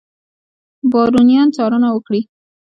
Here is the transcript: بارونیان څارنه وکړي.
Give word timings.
بارونیان 0.91 1.47
څارنه 1.55 1.89
وکړي. 1.93 2.21